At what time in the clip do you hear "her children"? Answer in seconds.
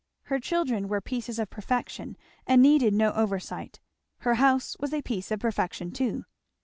0.23-0.87